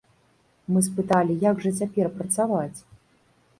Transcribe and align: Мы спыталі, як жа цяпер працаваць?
Мы 0.75 0.81
спыталі, 0.87 1.37
як 1.45 1.61
жа 1.67 1.71
цяпер 1.83 2.11
працаваць? 2.17 2.79